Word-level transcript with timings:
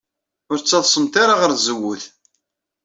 Ur 0.51 0.57
ttadsemt 0.59 1.15
ara 1.23 1.33
ɣer 1.41 1.51
tzewwut. 1.53 2.03